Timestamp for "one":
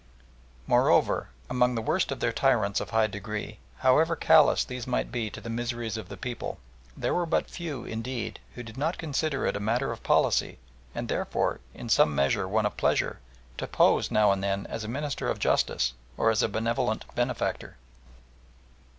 12.47-12.65